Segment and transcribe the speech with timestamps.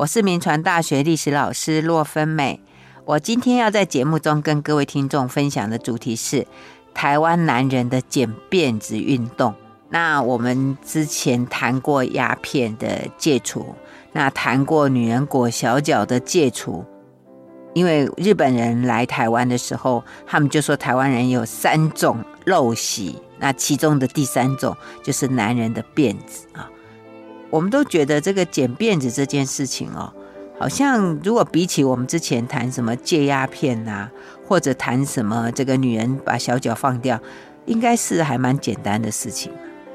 [0.00, 2.58] 我是民传大学历史老师骆芬美。
[3.04, 6.46] 我今天要在节目中跟各位听众分享的主题是
[6.94, 9.54] 台湾男人的剪辫子运动。
[9.90, 13.74] 那我们之前谈过鸦片的戒除，
[14.12, 16.82] 那谈过女人裹小脚的戒除。
[17.74, 26.70] 因为日本人来台湾的时候，他们就说台湾人有三种陋习，那其中的第三种就是男人的辫子啊。
[27.50, 30.12] 我们都觉得这个剪辫子这件事情哦，
[30.58, 34.10] 好像如果比起我们之前谈什么戒鸦片啊，
[34.46, 37.20] 或者谈什么这个女人把小脚放掉，
[37.66, 39.52] 应该是还蛮简单的事情。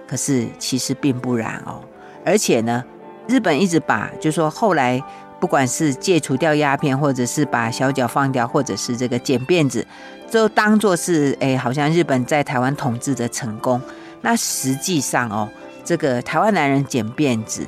[0.07, 1.81] 可是其实并不然哦，
[2.23, 2.83] 而且呢，
[3.27, 5.03] 日本一直把就是说后来。
[5.37, 9.85] 不管是戒除掉鸦片，或者是把小脚放掉，或者是这个剪辫子，
[10.31, 13.79] 就当做是哎，好像日本在台湾统治的成功。
[14.21, 15.47] 那实际上哦，
[15.85, 17.65] 这个台湾男人剪辫子，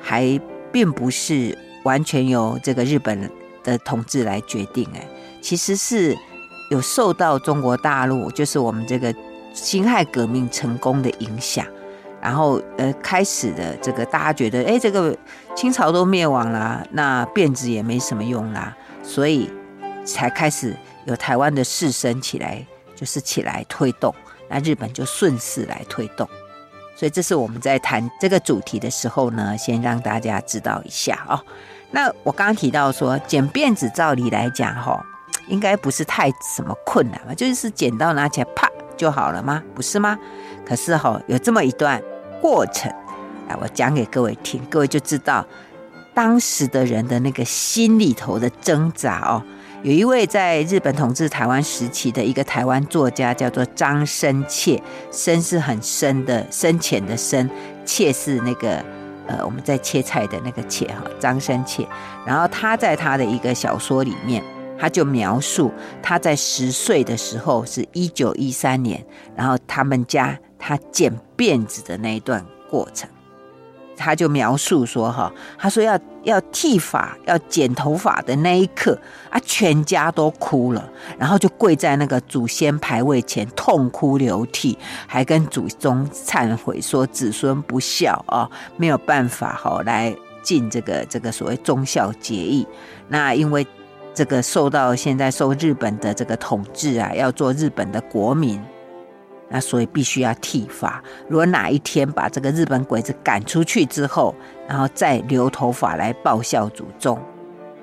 [0.00, 0.40] 还
[0.72, 3.30] 并不是完全由这个日本
[3.62, 4.88] 的统治来决定。
[4.94, 5.06] 哎，
[5.42, 6.16] 其实是
[6.70, 9.14] 有受到中国大陆，就是我们这个
[9.52, 11.66] 辛亥革命成功的影响。
[12.22, 15.16] 然后，呃，开始的这个大家觉得，哎，这个
[15.56, 19.50] 清朝都灭亡了，那辫子也没什么用啦，所以
[20.04, 20.76] 才开始
[21.06, 22.62] 有台湾的士绅起来，
[22.94, 24.14] 就是起来推动，
[24.50, 26.28] 那日本就顺势来推动。
[26.94, 31.40] 所以这是我们在谈这个主题的时候呢，先让大家知道一下哦。
[31.90, 35.04] 那我刚刚提到说，剪辫子照理来讲，哈，
[35.48, 39.62] 应该不是太什么困难嘛，就是剪刀拿起来啪就好了吗？
[39.74, 40.18] 不是吗？
[40.64, 42.02] 可是哈，有这么一段。
[42.40, 42.90] 过程，
[43.48, 45.44] 来，我讲给各位听，各位就知道
[46.14, 49.42] 当时的人的那个心里头的挣扎哦。
[49.82, 57.48] 有一位在日本统治台湾时期的一个台湾作家，叫做张深切，深是很深的深浅的深，
[57.86, 58.84] 切是那个
[59.26, 61.88] 呃我们在切菜的那个切哈，张深切。
[62.26, 64.44] 然后他在他的一个小说里面，
[64.78, 70.38] 他就描述他在十岁的时候，是一九一三年，然后他们家。
[70.62, 73.08] 他剪辫子的那一段过程，
[74.00, 92.66] 他就描述说：“哈，他说要要剃发、要剪头发的那一刻啊，全家都哭了，然后就跪在那个祖先牌位前痛哭流涕，还跟祖宗忏悔说子孙不孝啊，没有办法哈来尽这个这个所谓忠孝节义。
[93.08, 93.66] 那因为
[94.14, 98.58] 这个受到现在受日本的这个统治啊，要做日本的国民。”
[99.50, 101.02] 那所以必须要剃发。
[101.28, 104.34] 如果哪一天把这个日本鬼子赶出去之后，
[104.68, 107.20] 然后再留头发来报效祖宗，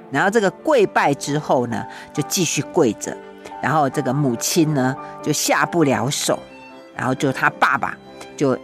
[0.10, 3.16] 然后这个跪拜之后呢，就继续跪着。
[3.62, 6.40] 然后这个母亲呢就下不了手，
[6.96, 7.98] 然后就他爸爸
[8.38, 8.58] 就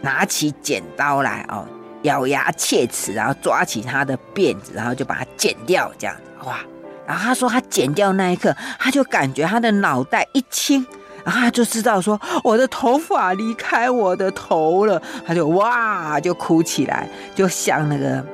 [0.00, 1.66] 拿起剪刀来哦，
[2.02, 6.58] 咬牙切齿，然后抓起他的辫子，然后就把它剪掉，这样哇。
[7.06, 10.84] 然后他说他剪掉那一刻，他就感觉他的脑袋一轻。
[11.28, 18.24] 然后他就知道说，我的头发离开我的头了，他就哇就哭起来，就像那个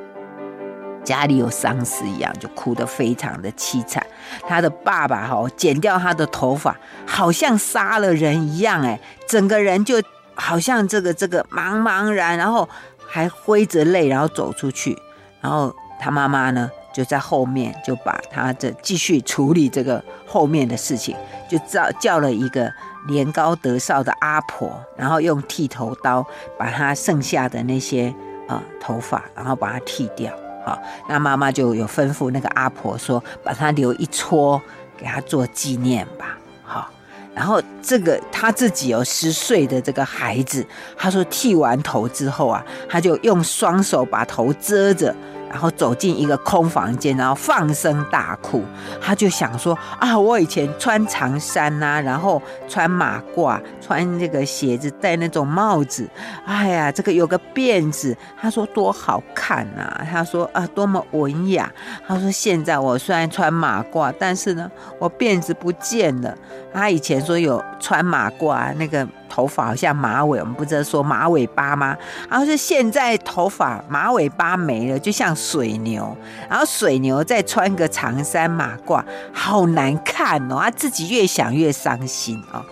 [1.02, 4.06] 家里有丧事一样，就哭得非常的凄惨。
[4.46, 10.00] 他的爸爸哈剪掉他的头发，好像杀了人一样，哎，整个人就
[10.36, 12.68] 好像这个这个茫茫然，然后
[13.04, 14.96] 还挥着泪，然后走出去。
[15.40, 21.14] 然后他妈妈呢就在后面就把他这继续处理这个后面的事情。
[21.46, 22.72] 就叫叫了一个
[23.06, 26.26] 年高德少的阿婆，然后用剃头刀
[26.58, 28.12] 把他剩下的那些、
[28.48, 30.32] 呃、头发，然后把它剃掉。
[30.64, 34.60] 好，那妈妈就有吩咐那个阿婆说，把他留一撮
[34.96, 36.38] 给他做纪念吧。
[36.62, 36.88] 好，
[37.34, 40.66] 然后这个他自己有十岁的这个孩子，
[40.96, 45.14] 他说剃完头之后啊，他就用双手把头遮着。
[45.54, 48.64] 然后走进一个空房间，然后放声大哭。
[49.00, 56.10] 他就想说啊，我以前穿长衫呐、啊，然后穿马褂，穿这个鞋子，戴那种帽子。
[56.44, 60.04] 哎呀，这个有个辫子，他说多好看呐。
[60.10, 61.72] 他说啊，多么文雅。
[62.04, 64.68] 他说现在我虽然穿马褂，但是呢，
[64.98, 66.36] 我辫子不见了。
[66.72, 69.06] 他以前说有穿马褂那个。
[69.34, 71.96] 头发好像马尾，我们不知道说马尾巴吗？
[72.30, 76.16] 然后是现在头发马尾巴没了，就像水牛。
[76.48, 79.02] 然后水牛再穿个长衫马褂，
[79.32, 80.60] 好难看哦。
[80.62, 82.64] 他自己越想越伤心哦。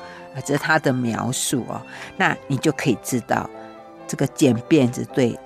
[0.47, 1.83] 这是他的描述哦。
[2.17, 3.51] 那你就可以知道，
[4.07, 5.37] 这个剪辫子对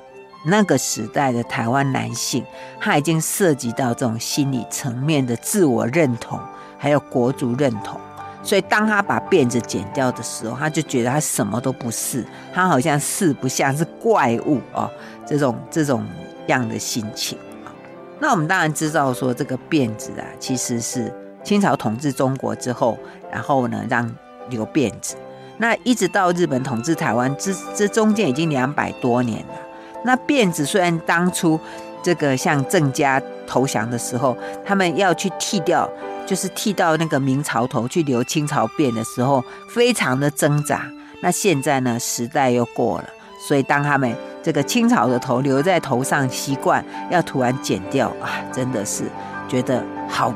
[0.45, 2.45] 那个时代的台湾男性，
[2.79, 6.39] 他已经涉及到这种心理层面的自我认同，
[6.77, 7.99] 还有国族认同。
[8.47, 14.89] 所以，当他把辫子剪掉的时候，他就觉得他什么都不是，他好像四不像，是怪物哦，
[15.27, 16.07] 这种这种
[16.47, 17.37] 样的心情。
[18.21, 21.13] 那我们当然知道说这个辫子啊，其实是
[21.43, 22.97] 清朝统治中国之后，
[23.33, 24.09] 然后呢让
[24.49, 25.17] 留辫子。
[25.59, 29.55] 那一直到日本统治台湾，这这中间已经两百多年了。
[30.05, 31.59] 那辫子虽然当初
[32.01, 35.91] 这个像郑家投降的时候，他们要去剃掉，
[36.27, 40.91] 就是剃到那个明朝头去留清朝辫的时候，非常的挣扎。
[41.23, 43.09] 那现在呢，时代又过了，
[43.41, 49.05] 所以当他们这个清朝的头留在头上习惯，要突然剪掉啊，真的是
[49.49, 50.35] 觉得好，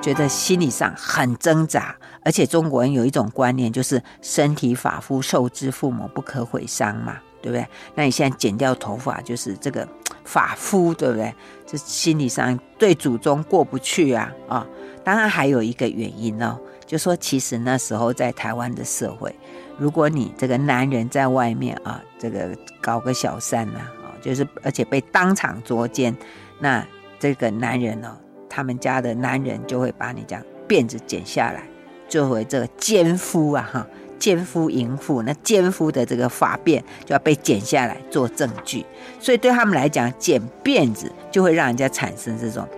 [0.00, 1.94] 觉得心理上很挣扎。
[2.24, 7.66] 而且中国人有一种观念，就是身体发肤受之父母，不可毁伤嘛，对不对？
[7.94, 9.86] 那你现在剪掉头发，就是这个
[10.24, 11.34] 发肤，对不对？
[11.66, 14.66] 这心理上对祖宗过不去啊啊！
[15.08, 19.34] 当然还有一个原因哦，就说其实那时候在台湾的社会，
[19.78, 26.14] 如果你这个男人在外面啊，这个搞个小三呐啊，就是而且被当场捉奸，
[26.60, 26.86] 那
[27.18, 28.08] 这个男人哦，
[28.50, 31.62] 他们家的男人就会把你这样辫子剪下来。
[32.06, 33.86] 作为这个奸夫啊，哈，
[34.18, 38.84] 奸夫淫妇，那奸夫的这个发辫就要被剪下来做证据，
[39.18, 42.68] 所以对他们来讲，剪辫子就会让人家产生这种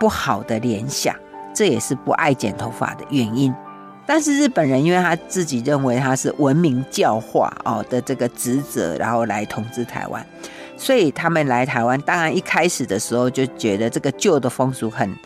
[0.00, 1.14] 不好的联想，
[1.56, 3.52] 这也是不爱剪头发的原因。
[4.06, 10.24] 但是日本人因为他自己认为他是文明教化哦的这个职责，然后来统治台湾，
[10.76, 15.12] 所以他们来台湾，当然一开始的时候就觉得这个旧的风俗很。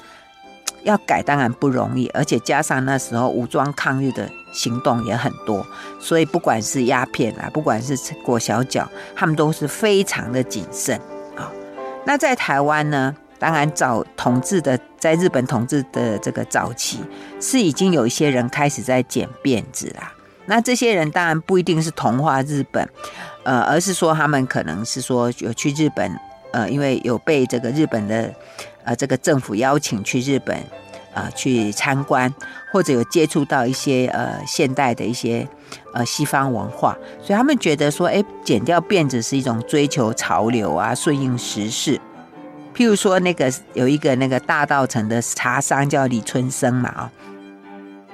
[0.82, 5.66] 要改当然不容易，而且加上那时候武装抗日的行动也很多，
[6.00, 7.94] 所以不管是鸦片啊，不管是
[8.24, 10.98] 裹小脚，他们都是非常的谨慎
[11.36, 11.52] 啊。
[12.06, 17.00] 那在台湾呢，当然早统治的，在日本统治的这个早期，
[17.40, 20.12] 是已经有一些人开始在剪辫子啦。
[20.46, 22.88] 那这些人当然不一定是同化日本，
[23.42, 26.16] 呃，而是说他们可能是说有去日本，
[26.52, 28.32] 呃，因为有被这个日本的。
[28.82, 30.56] 呃，这个政府邀请去日本，
[31.12, 32.34] 呃，去参观，
[32.72, 35.46] 或者有接触到一些呃现代的一些
[35.92, 42.00] 呃西方文化，所以他们觉得说，哎，剪掉辫子是一种追求潮流啊，顺应时事。
[42.80, 47.12] 譬如说，那个有一个那个大道城的茶商叫李春生嘛，啊，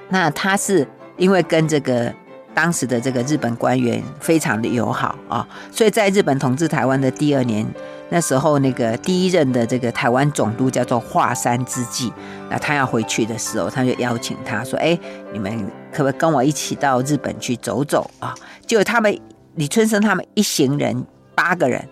[0.08, 0.84] 那他是
[1.16, 2.12] 因为跟这个
[2.52, 7.64] 当时的这个日本官员非常的友好啊，所以在日本统治台湾的第二年。
[8.08, 12.12] 那时候，那个第一任的这个台湾总督叫做华山之纪，
[12.48, 14.98] 那他要回去的时候，他就邀请他说：“哎，
[15.32, 15.52] 你们
[15.92, 18.32] 可不可以跟我一起到日本去走走啊？”
[18.66, 19.16] 就他们
[19.54, 21.04] 李春生他们一行人
[21.34, 21.84] 八个人，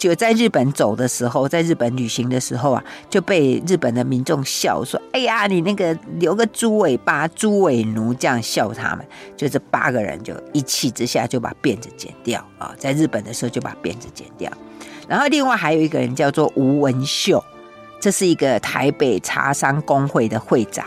[0.00, 9.06] 就在日本走的时候，在日本旅行的时候啊，就被日本的民众笑说：“哎呀，你那个留个猪尾巴，猪尾奴这样笑他们。”
[9.36, 14.50] 就这八个人就一气之下就把辫子剪掉啊，在日本的时候就把辫子剪掉。
[15.06, 17.44] 然后另外还有一个人叫做吴文秀，
[18.00, 20.86] 这是一个台北茶商工会的会长。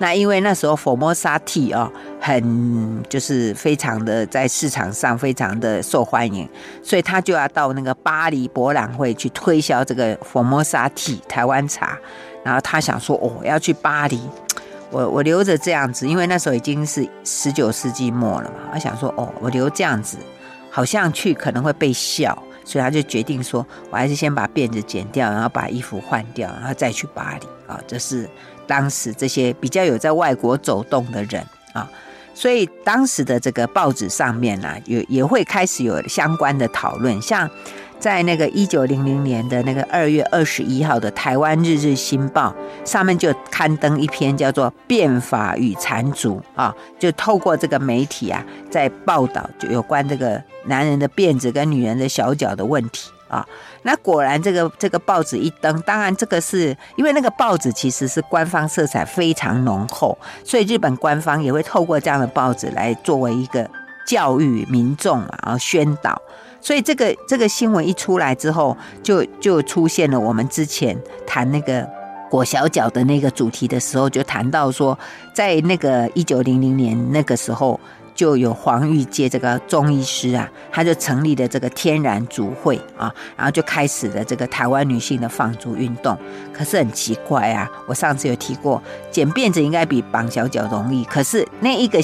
[0.00, 6.48] 那因为那时候 Formosa Tea 哦，很就是非常的在市场上非常的受欢迎，
[6.82, 11.98] 所以他就要到那个巴黎博览会去推销这个 Formosa Tea 台湾茶。
[12.42, 14.18] 然后他想说，哦，要去巴黎，
[14.90, 18.70] 我我留着这样子，因为那时候已经是十九世纪末了嘛。
[18.72, 20.16] 他想说，哦，我留这样子，
[20.70, 22.42] 好像去可能会被笑。
[22.62, 27.80] 所以他就决定说，我还是先把辫子剪掉，然后把衣服换掉，然后再去巴黎啊。
[27.84, 28.28] 这是
[28.70, 31.90] 当时这些比较有在外国走动的人啊，
[32.32, 37.50] 所以当时的这个报纸上面呢、啊，也也会开始有相关的讨论，像。
[38.00, 42.50] 在那个一九零零年的那个二月二十一号的《台湾日日新报》
[42.90, 53.46] 上面就刊登一篇叫做《变法与缠足》啊，就透过这个媒体啊，在报道就有关这个男人的辫子跟女人的小脚的问题啊。
[53.82, 63.68] 那果然这个这个报纸一登，当然这个是因为那个报纸其实是官方色彩非常浓厚，所以日本官方也会透过这样的报纸来作为一个
[64.04, 66.20] 教育民众啊，宣导。
[66.60, 70.94] 所以这个这个新闻一出来之后，就就出现了我们之前
[71.26, 71.88] 谈那个
[72.28, 74.98] 裹小脚的那个主题的时候，就谈到说，
[75.32, 77.80] 在那个一九零零年那个时候，
[78.20, 86.14] 就有黄玉阶这个中医师啊，他就成立了这个天然足会啊，然后就开始了这个台湾女性的放逐运动。
[86.52, 91.98] 可是很奇怪啊，我上次有提过，剪辫子应该比绑小脚容易，可是那一个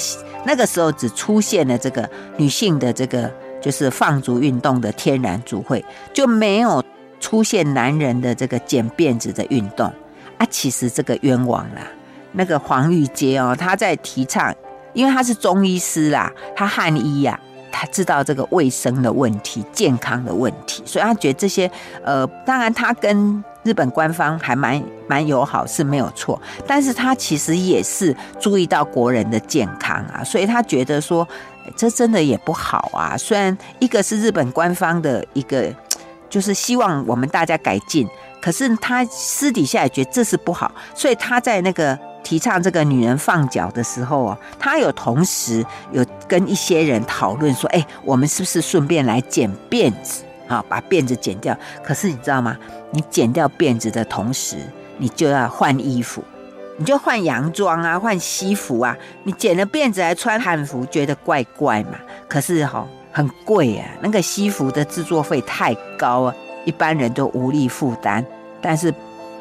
[0.47, 2.09] 那个时候只出现了这个
[2.39, 3.31] 女性的这个。
[3.59, 6.85] 就是放逐运动的天然足会，就没有
[7.19, 9.93] 出现男人的这个剪辫子的运动
[10.39, 10.47] 啊。
[10.49, 11.83] 其实这个冤枉啦，
[12.33, 14.55] 那个黄玉阶哦，他在提倡，
[14.97, 17.39] 因为他是中医师啦，他汉医呀，
[17.71, 21.71] 他知道这个卫生的问题、健康的问题，所以他觉得这些
[22.03, 26.41] 呃，当然他跟日本官方还蛮蛮友好，是没有错。
[26.67, 31.29] 但是他其实也是注意到国人的健康啊，所以他觉得说，
[31.77, 33.15] 这真的也不好啊。
[33.19, 35.71] 虽然一个是日本官方的一个，
[36.31, 38.09] 就是希望我们大家改进，
[38.41, 41.99] 可是他私底下也觉得这是不好，所以他在那个。
[42.27, 50.61] 提倡这个女人放脚的时候啊，他有同时有跟一些人讨论说：“哎，我们是不是顺便来剪辫子啊？
[50.69, 51.57] 把辫子剪掉。
[51.85, 52.57] 可是你知道吗？
[52.91, 54.57] 你剪掉辫子的同时，
[54.99, 56.21] 你就要换衣服，
[56.77, 58.97] 你就换洋装啊，换西服啊。
[59.23, 61.93] 你剪了辫子还穿汉服，觉得怪怪嘛？
[62.27, 66.35] 可是哈，很贵啊，那个西服的制作费太高啊，
[66.67, 68.23] 一般人都无力负担。
[68.61, 68.93] 但是。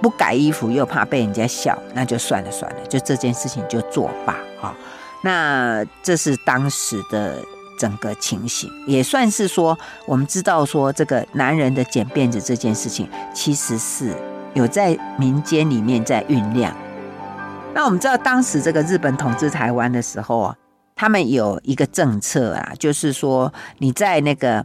[0.01, 4.75] 不改衣服又怕被人家笑，那就算了算了，就这件事情就作罢啊。
[5.23, 7.37] 那这是当时的
[7.79, 14.13] 整个情形，也算是说我们知道说这个男人的剪辫子这件事情，其实是
[14.53, 16.75] 有在民间里面在酝酿。
[17.73, 20.55] 那我们知道当时这个日本统治台湾的时候啊，
[20.93, 24.63] 他们有一个政策啊，就是说你在那个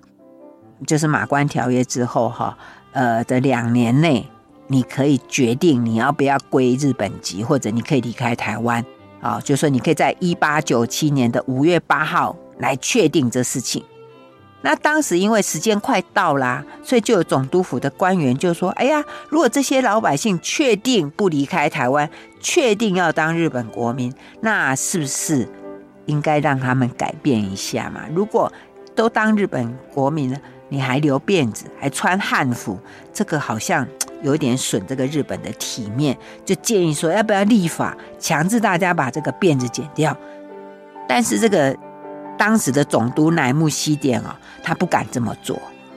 [0.86, 2.56] 就是马关条约之后哈，
[2.92, 4.28] 呃的两年内。
[4.72, 8.84] 你可以决定你要不要归日本籍，或者你可以离开台湾
[9.20, 9.40] 啊。
[9.42, 13.82] 就说你可以在一八九七年的五月八号来确定这事情。
[14.62, 22.08] 那当时因为时间快到啦，所以就有总督府的官员就说：“哎呀，如果这些老百姓确定不离开台湾，
[22.38, 25.48] 确定要当日本国民，那是不是
[26.06, 28.02] 应该让他们改变一下嘛？
[28.14, 28.52] 如果
[28.94, 30.38] 都当日本国民了，
[30.70, 32.78] 你还留辫子，还穿汉服，
[33.12, 33.86] 这个好像
[34.22, 40.14] ……”有点损这个日本的体面，就建议说要不要立法强制大家把这个辫子剪掉。
[41.08, 41.74] 但是这个
[42.36, 45.56] 当时的总督乃木希典啊，他不敢这么做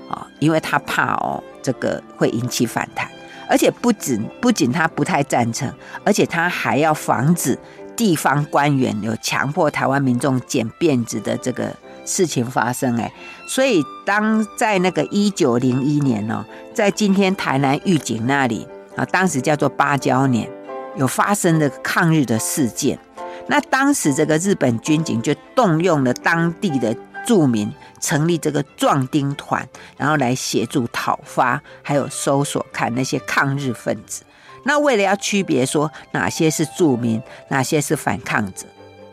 [0.10, 3.06] 啊，因为他怕哦这个会引起反弹，
[3.50, 5.70] 而且不仅不仅他不太赞成，
[6.06, 7.60] 而且他还要防止
[7.94, 11.76] 地方官员有强迫台湾民众剪辫子的这个。
[12.06, 13.12] 事情发生哎，
[13.48, 16.44] 所以当在那个一九零一年哦，
[16.74, 20.50] 在今天台南玉井那里啊，当时叫做芭蕉年，
[20.98, 23.00] 有发生的抗日的事件。
[23.48, 26.96] 那当时这个日本军警就动用了当地的
[27.26, 29.68] 住民，成立这个壮丁团，
[29.98, 34.24] 然后来协助讨伐，还有搜索看那些抗日分子。
[34.66, 38.66] 那为了要区别说哪些是住民，哪些是反抗者，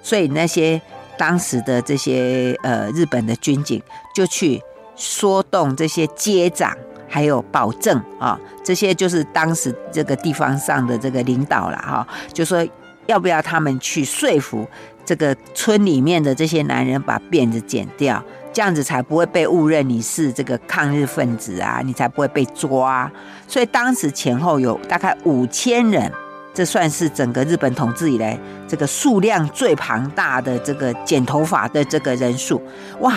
[0.02, 0.80] 所以那些。
[1.20, 3.82] 当时的这些呃日本的军警
[4.14, 4.58] 就去
[4.96, 6.74] 说动这些街长，
[7.06, 12.66] 还有保证啊，这些就是当时这个地方上的这个领导了哈，就说
[13.04, 14.66] 要不要他们去说服
[15.04, 23.12] 这个村里面的这些男人把辫子剪掉，这样子才不会被误认你是这个抗日分子啊，你才不会被抓。
[23.46, 26.10] 所以当时前后有大概五千人。
[26.52, 32.60] 这算是整个日本统治以来这个数量最庞大的这个剪头发的这个人数，
[33.00, 33.16] 哇！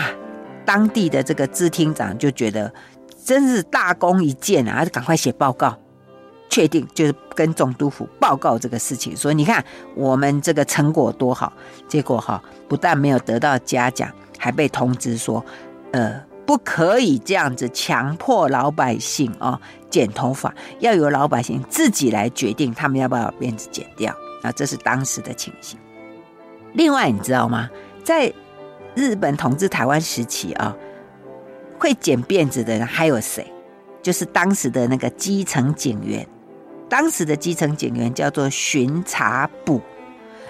[0.65, 2.73] 当地的这个支厅长就觉得
[3.25, 5.77] 真是大功一件啊，赶快写报告，
[6.49, 9.63] 确定就是跟总督府报告这个事情，说你看
[9.95, 11.51] 我们这个成果多好。
[11.87, 15.43] 结果哈，不但没有得到嘉奖，还被通知说，
[15.91, 16.21] 呃。
[16.45, 19.57] 不可以这样子强迫老百姓哦
[19.93, 25.77] 剪头发，要由老百姓自己来决定他们要不要把辫子剪掉啊，这是当时的情形。
[26.73, 27.69] 另外，你知道吗？
[28.03, 28.33] 在
[28.95, 30.75] 日本统治台湾时期啊，
[31.77, 33.45] 会剪辫子的人还有谁？
[34.01, 36.27] 就是当时的那个基层警员，
[36.89, 39.79] 当时的基层警员叫做巡查部。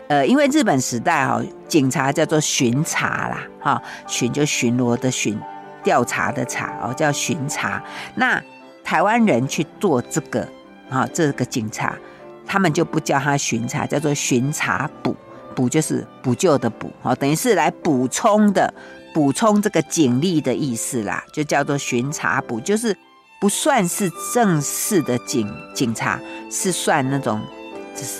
[0.08, 5.38] 呃，因为日本时代哈，警察叫做巡查啦，哈，巡就巡逻的巡。
[5.84, 7.84] 调查的查哦，叫巡查。
[8.16, 8.42] 那
[8.84, 10.48] 台湾人去做这个
[10.90, 11.98] 啊，这个警察，
[12.46, 15.16] 他们就不叫他巡查，叫做巡查补。
[15.56, 18.74] 补就是补救的补，哦，等于是来补充的，
[19.14, 22.98] 补充这个警力的意思啦，就叫做巡查补，就是
[23.40, 27.40] 不算是正式的警警察，是算那种，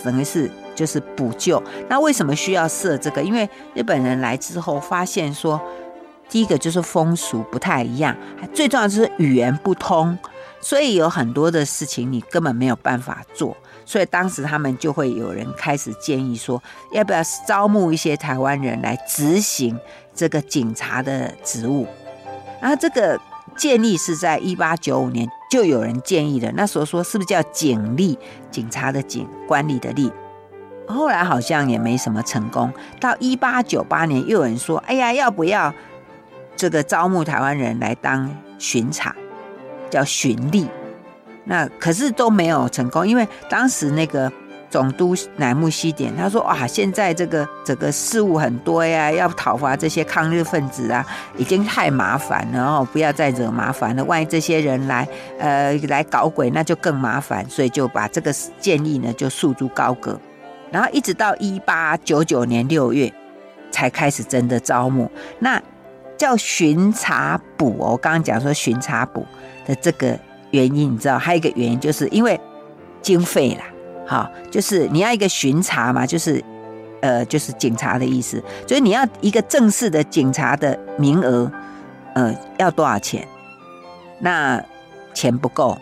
[0.04, 1.60] 等于是就是补救。
[1.88, 3.20] 那为什么需要设这个？
[3.20, 5.60] 因为日本人来之后发现说。
[6.26, 8.16] 第一个就是风俗不太一样，
[8.52, 10.18] 最重要的是语言不通，
[10.64, 13.54] 所以有很多的事情你根本没有办法做。
[13.84, 19.78] 所以当时他们就会有人开始建议说，要不要招募一些台湾人来执行
[20.14, 21.86] 这个警察的职务。
[22.62, 23.20] 然后这个
[23.58, 28.18] 建议是在一八九五年就有人建议的，那时候说是不是叫警力？
[28.50, 30.10] 警察的警，官吏的吏。
[30.88, 32.72] 后来好像也没什么成功。
[32.98, 35.74] 到一八九八年又有人说，哎呀，要不要？
[36.56, 39.14] 这个招募台湾人来当巡查，
[39.90, 40.66] 叫巡吏，
[41.44, 44.30] 那可是都没有成功，因为当时那个。
[44.70, 54.02] 总督乃木希典他说：“哇，现在这个这个事务很多呀，要讨伐这些抗日分子啊，已经太麻烦了，哦不要再惹麻烦了。
[54.02, 55.06] 万一这些人来，
[55.38, 57.48] 呃，来搞鬼，那就更麻烦。
[57.48, 60.20] 所以就把这个建议呢，就束之高阁。
[60.72, 63.12] 然后一直到一八九九年六月，
[63.70, 65.08] 才开始真的招募。
[65.38, 65.62] 那
[66.18, 69.24] 叫巡查补哦，我刚刚讲说巡查补
[69.66, 70.18] 的这个
[70.50, 72.38] 原因，你知道，还有一个原因，就是因为
[73.02, 73.64] 经费啦。”
[74.06, 76.44] 好，就是你要一个巡查嘛，就是，
[77.00, 78.42] 呃，就是警察的意思。
[78.68, 81.50] 所以你要一个正式的警察的名额，
[82.14, 83.26] 呃，要多少钱？
[84.20, 84.62] 那
[85.14, 85.78] 钱不够，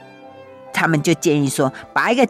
[0.73, 2.25] 他们就建议说，把一个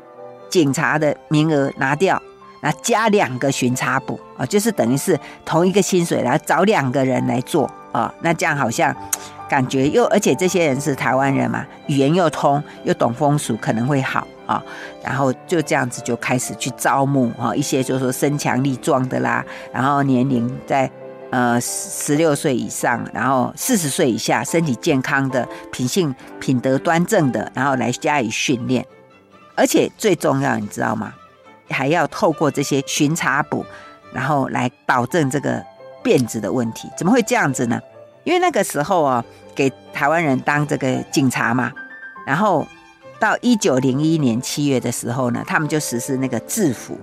[0.49, 2.21] 警察的名额拿掉，
[2.63, 8.97] 那加两个巡查部啊，就是等于是同一个薪水来找两个人来做啊，那这样好像
[9.53, 14.27] 感觉又，而且这些人是台湾人嘛，语言又通，又懂风俗，可能会好。
[14.47, 14.63] 啊，
[15.05, 20.91] 然后就这样子就开始去招募哈一些就是说身强力壮的啦，然后年龄在
[21.31, 28.83] 呃十六岁以上，然后四十岁以下，身体健康的，品性品德端正的，然后来加以训练。
[29.55, 31.13] 而且最重要，你知道吗？
[31.69, 33.67] 还要透过这些巡查补，
[34.15, 35.63] 然后来保证这个
[36.03, 36.89] 辫子的问题。
[36.97, 37.79] 怎么会这样子呢？
[38.25, 39.25] 因为那个时候啊，
[39.55, 41.73] 给台湾人当这个警察嘛，
[42.27, 42.67] 然后。
[43.21, 46.99] 到一九零一年七月的时候呢，他们就实施那个制服，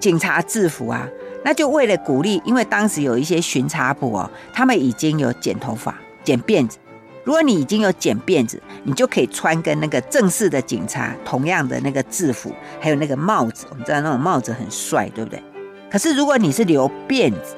[0.00, 1.08] 警察制服啊，
[1.44, 5.94] 那就为了鼓励，因为当时有一些巡查部哦，他们已经有剪头发、
[6.24, 6.78] 剪辫子。
[7.22, 13.66] 如果你已经有剪辫子，你就可以穿跟那个正式的警察同样的那个制服，还有那个帽子。
[13.70, 15.40] 我们知道那种帽子很帅，对不对？
[15.88, 17.54] 可是如果你是留辫子，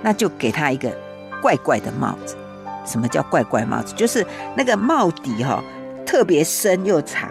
[0.00, 0.96] 那就给他一个
[1.42, 2.36] 怪怪的帽子。
[2.86, 3.94] 什么叫怪怪帽子？
[3.94, 5.62] 就是那个帽底哈、
[6.06, 7.28] 特别深又长，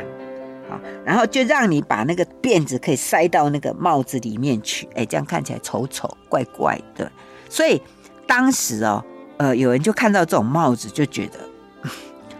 [0.69, 7.11] 啊，然后就让你把那个辫子可以塞到那个帽子里面去，哎，这样看起来丑丑怪怪的。
[7.49, 7.81] 所以
[8.27, 9.03] 当时哦，
[9.37, 11.39] 呃，有人就看到这种帽子，就觉得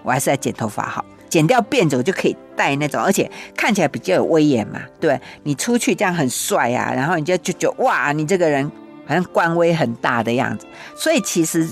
[0.04, 4.80] 我还是来剪头发好，剪掉辫子我就可以戴那种，而且看起来比较有威严嘛。
[5.00, 8.72] 对，你出去这样很帅啊，然后你就就觉得哇，你这个人
[9.10, 10.66] 好像官威很大的样子。
[10.96, 11.68] 所以其实。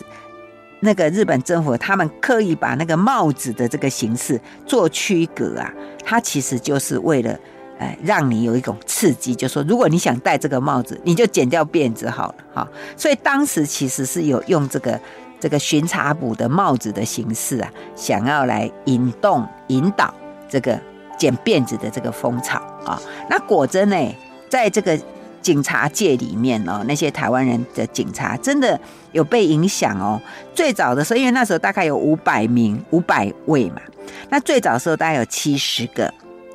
[0.79, 5.73] 那个日本政府，他们刻意把那个帽子的这个形式做区隔啊，
[6.05, 7.35] 它其实就是为了，
[7.79, 12.67] 呃，让你有一种刺激，就说，如果你想戴这个帽子，你就剪掉辫子好了，哈。
[12.95, 15.01] 所以当时其实是有用这个
[15.39, 20.13] 这个巡查捕的帽子的形式啊，想要来引动、引导
[20.47, 20.79] 这个
[21.17, 23.01] 剪辫子的这个风潮啊。
[23.27, 24.15] 那果真呢，
[24.47, 24.95] 在这个。
[25.41, 28.77] 警察界里面哦，那些台湾人的警察真的
[29.13, 30.19] 有被影响哦。
[30.53, 33.81] 最早的时候，因为那时候大概有五百名、五百位嘛，
[34.29, 36.07] 那最早的时候大概有七十个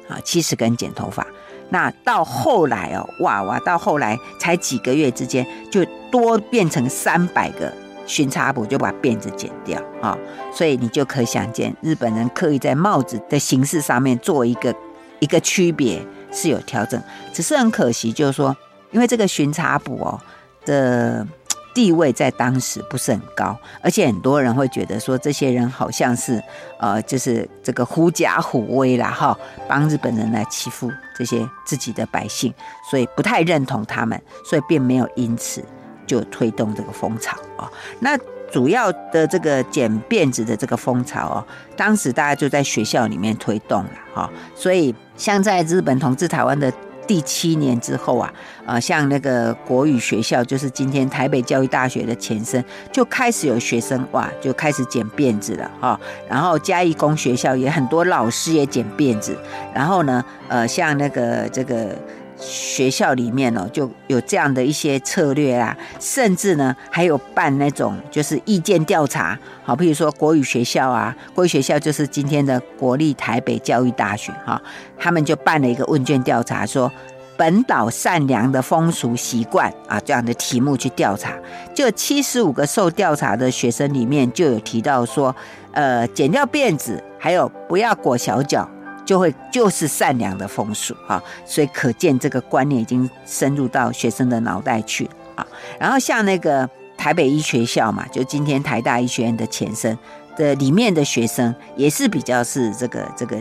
[0.09, 1.27] 啊，七十根剪头发。
[1.71, 7.73] 那到后来哦，哇哇，到后来才几个月之间，就多变成三百个
[8.07, 10.19] 巡查部就把辫子剪掉啊。
[10.53, 14.75] 所以你就可想见，日本人刻意在帽子的形式上面做一个
[15.21, 18.55] 一个区别是有调整，只是很可惜，就是说。
[18.93, 20.21] 因为这个巡查补哦
[20.65, 21.27] 的
[21.75, 26.43] 地位在当时不是很高，而且很多人会觉得说，这些人好像是
[26.79, 32.53] 呃，就是这个狐假虎威啦哈，帮日本人来欺负这些自己的百姓，
[32.91, 35.65] 所以不太认同他们，所以并没有因此
[36.07, 37.71] 就推动这个风潮啊。
[38.01, 38.19] 那
[38.51, 46.71] 主要的这个剪辫子的这个风潮哦，当时大家就在学校里面推动了哈，所以像在日本统治台湾的。
[47.13, 48.33] 第七年之后啊，
[48.65, 56.01] 呃，像那个国语学校，就是今天台北教育大学的前身，就开始有学生哇，就开始剪辫子了哈。
[56.27, 59.37] 然后嘉义工学校也很多老师也剪辫子。
[59.75, 61.95] 然后呢，呃，像那个这个
[62.43, 74.61] 学校里面哦，就有这样的一些策略啊，甚至呢还有办那种就是意见调查，好，比如说国语学校啊，国语学校就是今天的国立台北教育大学哈。
[74.99, 76.91] 他们就办了一个问卷调查，说
[77.37, 81.33] 本岛善良的风俗习惯啊，这样的题目去调查，
[81.75, 85.35] 就七十五个受调查的学生里面就有提到说，
[85.73, 88.69] 呃，剪掉辫子，还有不要裹小脚，
[89.05, 95.47] 就会就是善良的风俗啊，所以可见这个观念已经深入到学生的脑袋去啊。
[95.79, 99.97] 然后像那个台北医学校嘛，就今天台大医学院的前身
[100.37, 103.37] 的里面的学生，也是比较是这个这个。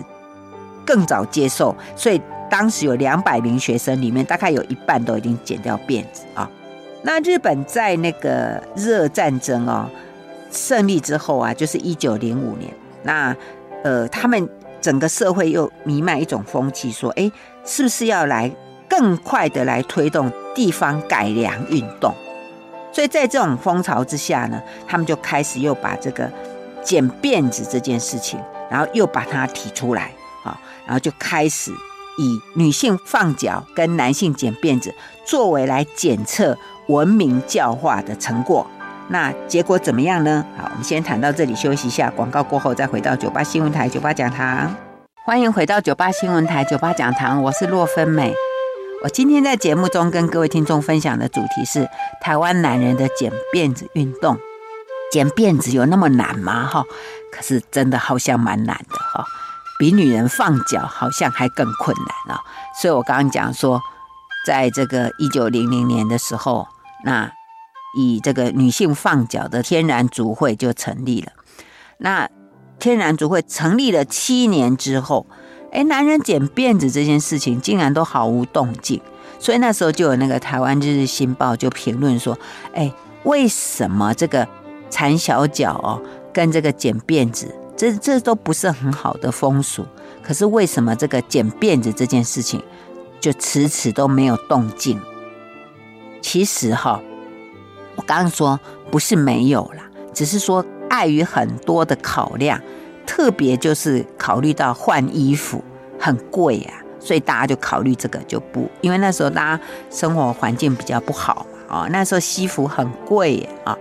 [0.83, 2.19] 更早接受，所以
[2.49, 6.49] 当时有两百名学生里面，大概有一半都已经剪掉辫子啊。
[7.03, 9.87] 那日本在那个日俄战争哦
[10.51, 13.33] 胜利之后啊，就是一九零五年，那
[13.83, 14.49] 呃他们
[14.81, 17.31] 整个社会又弥漫一种风气，说，哎，
[17.63, 18.51] 是不是要来
[18.89, 22.13] 更快的来推动地方改良运动？
[22.91, 26.29] 所以在这种风潮之下呢，他们就开始又把这个
[26.83, 28.39] 剪辫子这件事情，
[28.69, 30.11] 然后又把它提出来
[30.43, 31.71] 啊，然后就开始
[32.17, 38.67] 以女性放脚跟男性剪辫子作为来检测文明教化的成果。
[39.07, 40.45] 那结果怎么样呢？
[40.57, 44.73] 好，我们先谈到这里，休息一下，广告过后再回到九八新闻台九八讲堂。
[45.25, 48.33] 欢迎回到九八新闻台九八讲堂，我是洛芬美。
[49.03, 51.89] 我今天在节目中跟各位听众分享的主题是
[52.21, 54.37] 台湾男人的剪辫子运动。
[55.11, 56.65] 剪辫子有那么难吗？
[56.65, 56.83] 哈，
[57.31, 59.25] 可是真的好像蛮难的哈，
[59.77, 62.41] 比女人放脚好像还更困难啊。
[62.81, 63.81] 所以我刚刚讲说，
[64.45, 66.65] 在这个一九零零年的时候，
[67.03, 67.29] 那
[67.97, 71.31] 以这个女性放脚的天然族会就成立了。
[71.97, 72.29] 那
[72.79, 75.27] 天然族会成立了七年之后。
[75.73, 79.01] 哎，男人剪辫子这件事情竟然都毫无动静，
[79.39, 82.37] 所以那时候就有那个台湾日日新报就评论说
[82.75, 84.45] ：“哎，为什么这个
[84.89, 86.01] 缠小脚哦，
[86.33, 89.85] 跟这个剪辫子，这这都不是很好的风俗？
[90.21, 92.61] 可是为什么这个剪辫子这件事情
[93.21, 94.99] 就迟迟都没有动静？
[96.21, 97.01] 其实哈、
[98.01, 98.59] 我刚刚说
[98.89, 102.59] 不是没有啦，只是说碍于很多的考量。”
[103.03, 105.61] 特别就是考虑到换衣服
[105.99, 113.75] 很贵啊，所以大家就考虑这个就不，因为那时候大家生活环境比较不好嘛，啊，那时候西服很贵啊，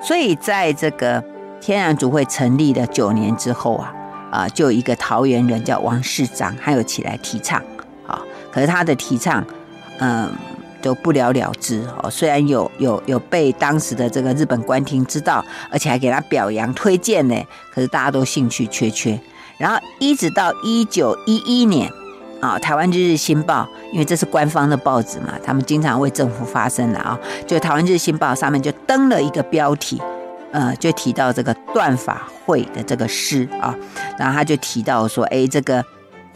[0.00, 1.22] 所以在这个
[1.60, 3.92] 天然族会成立的九年之后啊，
[4.30, 7.60] 啊，就一个桃园人叫王世章，还有起来提倡，
[8.06, 9.44] 啊，可是他的提倡，
[9.98, 10.30] 嗯。
[10.82, 12.10] 都不了了之哦。
[12.10, 17.34] 虽然有有有被当时的这个日本官厅知道，而且还给他表扬推荐呢，
[17.72, 19.18] 可是大家都兴趣缺缺。
[19.58, 21.90] 然后一直到一九一一年
[22.40, 27.18] 啊，台湾日日新报，因为这是官方的报纸嘛，他们经常为政府发声的啊。
[27.46, 30.00] 就台湾日日新报上面就登了一个标题，
[30.52, 33.74] 呃，就提到这个断法会的这个诗啊，
[34.18, 35.84] 然后他就提到说，哎，这个。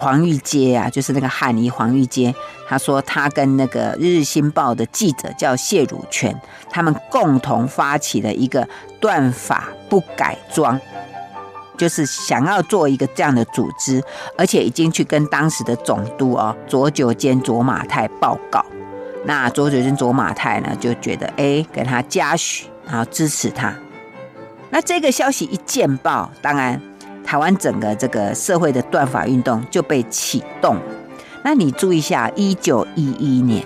[0.02, 2.34] 黄玉阶啊，就是那个汉医黄玉阶，
[2.68, 6.36] 他说他跟那个《日日新报》的记者叫谢汝全，
[6.68, 8.68] 他们共同发起了一个
[9.00, 10.80] 断法不改装，
[11.78, 14.02] 就是想要做一个这样的组织，
[14.36, 18.66] 而且已经去跟当时的总督哦左九间卓马太报告。
[19.24, 23.72] 那左九间卓马太呢就觉得哎，给他嘉许，然后支持他。
[24.70, 26.82] 那这个消息一见报，当然。
[27.32, 30.76] 台湾整个这个社会的断发运动就被启动。
[31.42, 33.64] 那你注意一下，一九一一年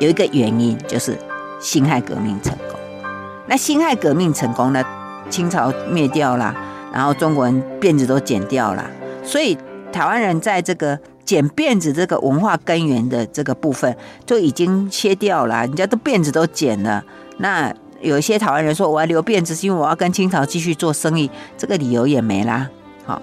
[0.00, 1.16] 有一个原因就是
[1.60, 2.76] 辛亥革命成功。
[3.46, 4.84] 那辛亥革命成功呢，
[5.30, 6.52] 清朝灭掉了，
[6.92, 8.84] 然后中国人辫子都剪掉了，
[9.22, 9.56] 所以
[9.92, 15.60] 台湾人在这个剪辫子这个文化根源的这个部分就已经切掉了。
[15.60, 17.04] 人家都辫子都剪了，
[17.38, 17.72] 那。
[18.02, 22.66] 有一些台湾人说，我要留辫子是因为我要跟清朝继续做生意，这个理由也没啦。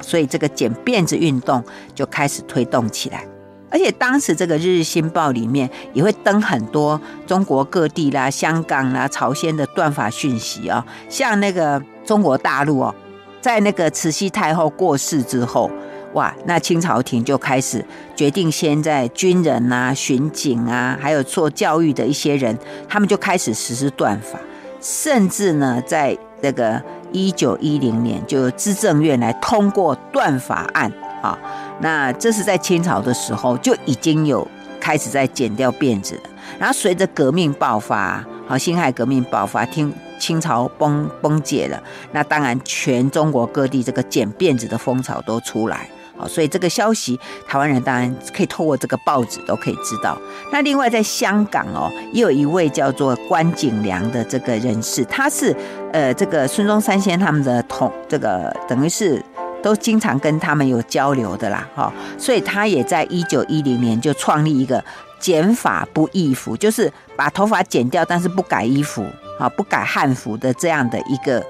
[0.01, 3.23] 所以这个剪辫子运动就开始推动起来。
[3.69, 10.85] 而且当时这个《日日新报》里面也会登很多中国各地啦、香港啦、朝鲜的断发讯息啊。
[11.09, 12.95] 像那个中国大陆哦，
[13.41, 15.69] 在那个慈禧太后过世之后，
[16.13, 17.83] 哇，那清朝廷就开始
[18.15, 24.39] 决定，先在军人啊、巡警啊，还有做教育的一些人，他们就开始实施断发。
[24.79, 30.91] 甚至呢，在这个一九一零年，就由资政院来通过断法案
[31.21, 31.37] 啊。
[31.79, 34.47] 那这是在清朝的时候就已经有
[34.79, 36.21] 开始在剪掉辫子了。
[36.59, 45.89] 然后随着革命爆发，好，辛亥革命爆发，听清朝崩崩解了，那当然全中国各地这个剪辫子的风潮都出来。
[46.17, 50.17] 哦，所以这个消息，台湾人当然可以透过这个报纸都可以知道。
[50.51, 55.55] 那另外在香港哦，也有一位叫做关景良的这个人士，他是
[55.93, 59.23] 呃这个孙中山先生他们的同这个等于是
[59.61, 61.93] 都经常跟他们有交流的啦，哈。
[62.17, 64.83] 所以他也在一九一零年就创立一个
[65.19, 69.05] 剪发不易服，就是把头发剪掉，但是不改衣服
[69.39, 71.45] 啊，不改汉服的这样的一个。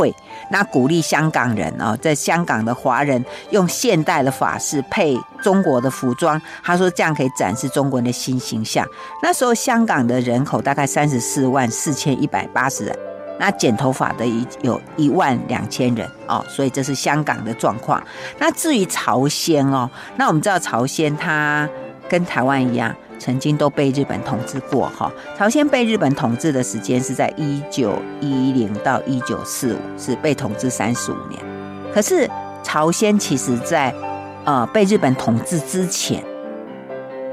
[0.00, 0.14] 会，
[0.50, 8.86] 那鼓励香港人哦，在香港的华人用现代的发饰配中国的服装，他说这样可以展示中国人的新形象。
[9.22, 12.98] 那时候香港的人口大概三十四万四千一百八十人，
[13.38, 18.02] 那剪头发的一有一万两千人哦，所以这是香港的状况。
[18.38, 21.68] 那至于朝鲜哦，那我们知道朝鲜它
[22.10, 22.94] 跟台湾一样。
[23.20, 31.38] 曾经都被日本统治过哈，朝鲜被日本统治的时间是在一九一零到一九四五，是被统治三十五年。
[31.92, 32.26] 可是
[32.62, 33.94] 朝鲜其实在
[34.46, 36.24] 呃被日本统治之前，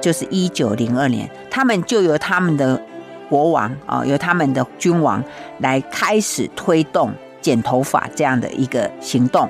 [0.02, 2.82] 就是一九零二年，他们就由他们的
[3.30, 5.24] 国王啊、由他们的君王
[5.60, 9.50] 来开始推动剪头发这样的一个行动，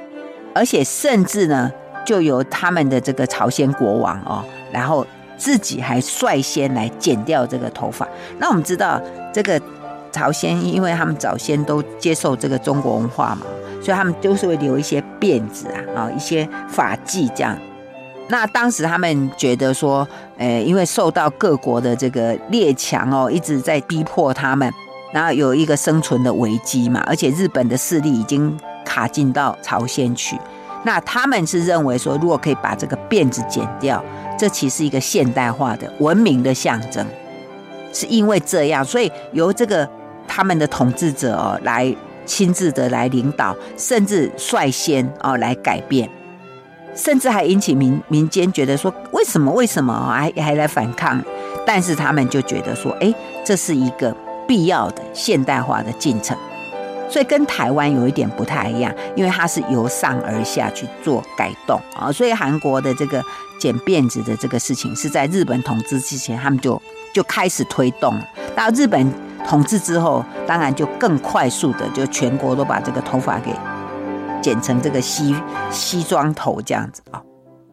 [0.53, 1.71] 而且甚至呢，
[2.05, 5.03] 就由他们的这个朝鲜国王哦，然后
[5.37, 8.07] 自己还率先来剪掉这个头发。
[8.39, 9.01] 那我们知道
[9.33, 9.61] 这个。
[10.09, 13.45] 朝鲜，因为他们早先都接受这个中国文化嘛，
[13.83, 17.55] 所以他们都是会留一些辫子啊，啊，一些发髻这样。
[18.29, 24.73] 那当时他们觉得说，呃，因为受到各国的这个列强哦一直在逼迫他们，
[25.13, 30.39] 然后有一个生存的危机嘛，而且日本的势力已经卡进到朝鲜去，
[30.83, 34.03] 那他们是认为说，如果可以把这个辫子剪掉，
[34.37, 37.05] 这其实是一个现代化的文明的象征。
[37.91, 39.87] 是因为这样，所以由这个。
[40.29, 41.95] 他们的统治者哦，来
[42.25, 46.07] 亲自的来领导，甚至率先哦来改变，
[46.93, 51.23] 甚至还引起民民间觉得说，为什么为什么还还来反抗？
[51.65, 53.11] 但是他们就觉得说，哎，
[53.45, 54.13] 这是一个
[54.45, 56.37] 必要的现代化的进程，
[57.09, 63.23] 所以跟台湾有一点不太一样，因为它是由上而下去做改动啊，所以韩国的这个
[63.59, 66.81] 剪辫子的这个事情是在日本统治之前，他们就
[67.13, 68.19] 就开始推动，
[68.55, 69.11] 到日本。
[69.47, 73.55] 统治之后，当然就更快速的，就全国都把这个头发给
[74.41, 75.33] 剪成这个西
[75.71, 77.21] 西装头这样子啊。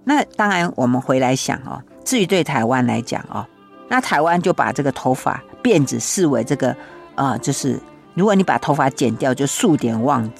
[0.04, 3.44] 那当然，我们回来想哦，至于对台湾来讲哦，
[3.88, 6.76] 那台湾就把这个头发辫子视为这个
[7.16, 7.80] 呃，就是
[8.14, 10.30] 如果你把头发剪掉，就数典忘，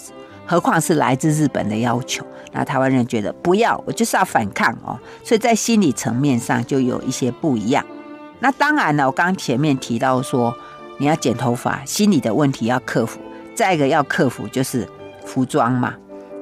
[0.47, 2.25] 何况是来自日本的要求。
[2.53, 7.85] 那台湾人觉得不要，我就是要反抗哦，所以在心理层面上就有一些不一样。
[8.41, 10.55] 那当然了，我刚前面提到说。
[10.97, 13.19] 你要剪头发，心理的问题要克服。
[13.53, 14.89] 再一个要克服就是
[15.25, 15.93] 服装嘛，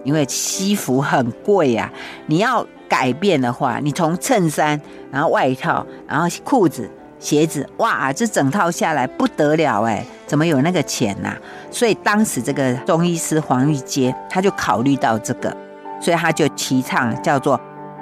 [0.05, 1.97] 因为西服很贵呀、啊。
[2.27, 4.79] 你要改变的话，你从衬衫，
[5.11, 6.87] 然后外套，然后裤子、
[7.23, 11.35] 鞋子，哇，这整套下来不得了哎，怎么有那个钱呐、
[11.71, 15.57] 所以当时这个中医师黄玉阶他就考虑到这个，
[16.01, 17.59] 所以他就提倡叫做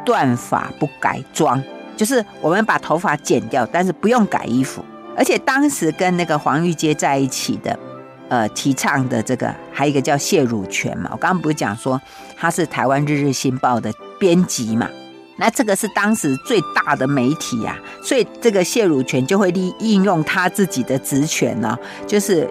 [0.07, 1.63] 断发不改装，
[1.97, 4.83] 就是我们把头发剪掉，但是不用改衣服。
[5.17, 7.79] 而且当时跟那个黄玉阶在一起的，
[8.31, 11.11] 呃，提倡的这个还有一个叫谢汝全嘛。
[11.13, 12.01] 我刚刚不是讲说
[12.39, 14.89] 他是台湾日日新报的编辑嘛？
[15.41, 21.77] 那这个是当时最大的媒体呀、啊，所以这个谢汝全就会利应用他自己的职权呢，
[22.07, 22.47] 就是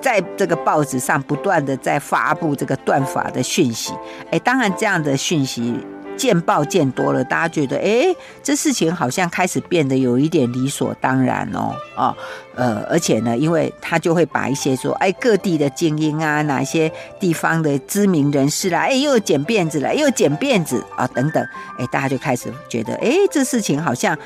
[0.00, 3.92] 在这个报纸上不断的在发布这个断法的讯息。
[4.30, 5.74] 哎，当然这样的讯息。
[6.18, 12.14] 见报见多了，大家觉得，哎，这事情好像开始变得有一点理所当然哦，哦，
[12.56, 21.42] 呃，而且呢，因为他就会把一些说，哎，各地的精英啊，哪些地方的知名人士啦，哎，又剪辫子了，又剪辫子啊，等等，
[21.78, 24.18] 哎，大家就开始觉得，哎，这事情好像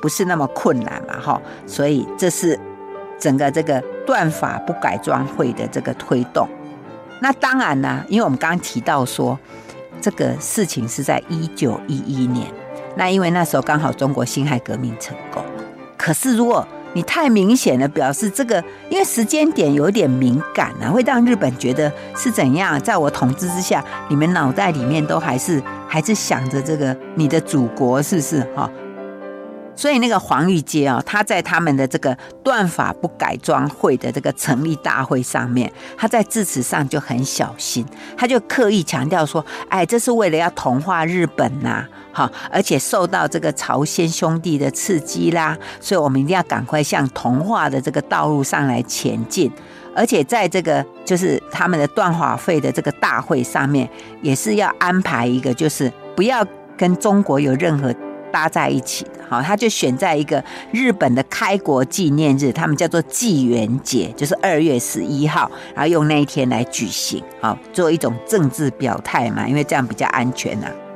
[0.00, 2.56] 不是那么困难嘛，哈，所以这是
[3.18, 6.48] 整个这个断发不改装会的这个推动。
[7.20, 9.36] 那当然呢，因为我们刚刚提到说。
[10.00, 12.46] 这个事情是在一九一一年，
[12.96, 15.42] 那因为那时候刚好中国辛亥革命成功。
[15.96, 22.80] 可是如果你太明显的表示这个，因为时间点有点敏感啊，会让日本觉得是怎样？
[22.80, 28.68] 在我统治之下，你们脑袋里面都还是还是想着这个你的祖国，是不是哈？
[29.80, 32.14] 所以那个黄玉阶啊，他在他们的这个
[32.44, 37.82] 断法不改装会的这个成立大会上面，他在致辞上就很小心，
[38.14, 49.50] 他就刻意强调说：“哎，这是为了要同化日本呐，哈，而且受到这个朝鲜兄弟的刺激啦，所以我们一定要赶快向同化的这个道路上来前进。
[49.96, 53.88] 而且在这个就是他们的断法会的这个大会上面，
[54.20, 56.44] 也是要安排一个，就是不要
[56.76, 57.90] 跟中国有任何。”
[58.32, 70.89] 搭在一起的，好，他就选在一个日本的开国纪念日，他们叫做纪元节，就是二月十一号，然后用那一天来举行，好，做一种政治表态嘛，因为这样比较安全呐、啊。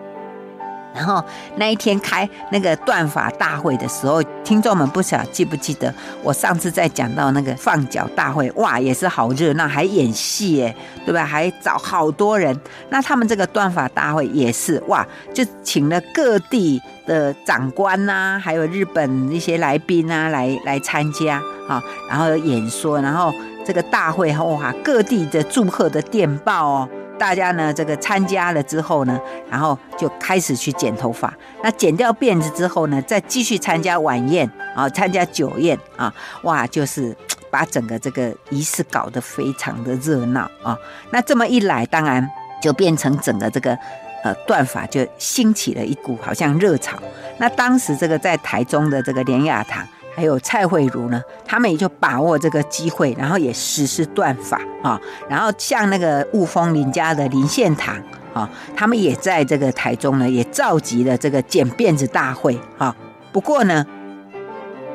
[0.94, 1.22] 然后
[1.56, 11.26] 那一天开那个断法大会的时候，听众们不晓记不记得，我上次在讲到那个放脚大会，哇，也是好热闹，还演戏哎，对吧？
[11.26, 12.58] 还找好多人。
[12.90, 23.34] 那他们这个断法大会也是哇，就请了各地的长官呐、啊，还有日本一些来宾啊，来来参加啊，然后演说，然后
[23.66, 26.88] 这个大会哇，各地的祝贺的电报哦。
[27.18, 31.32] 大家呢，这个参加了之后呢，然后就开始去剪头发。
[31.62, 37.16] 那剪掉辫子之后呢，再继续参加晚宴啊，参加酒宴啊，哇，就是
[37.50, 40.76] 把整个这个仪式搞得非常的热闹啊。
[41.10, 42.28] 那这么一来，当然
[42.60, 43.78] 就变成整个这个
[44.22, 46.98] 呃断发就兴起了一股好像热潮。
[47.38, 55.00] 那当时这个在台中的这个莲雅堂还有蔡惠如呢，他们也就把握这个机会，然后也实施断法啊。
[55.28, 57.96] 然后像那个雾峰林家的林献堂
[58.32, 62.94] 啊，他们也在这个台中呢，也召集了这个剪辫子大会啊。
[63.32, 63.84] 不过呢，